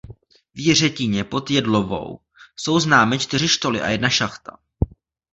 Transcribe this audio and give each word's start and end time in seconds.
V 0.55 0.59
Jiřetíně 0.61 1.23
pod 1.23 1.49
Jedlovou 1.51 2.19
jsou 2.55 2.79
známy 2.79 3.19
čtyři 3.19 3.47
štoly 3.47 3.81
a 3.81 3.89
jedna 3.89 4.09
šachta. 4.09 4.57